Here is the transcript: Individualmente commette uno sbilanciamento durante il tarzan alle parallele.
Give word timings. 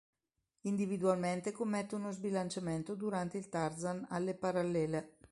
Individualmente 0.63 1.51
commette 1.51 1.93
uno 1.93 2.11
sbilanciamento 2.11 2.95
durante 2.95 3.37
il 3.37 3.49
tarzan 3.49 4.07
alle 4.09 4.33
parallele. 4.33 5.17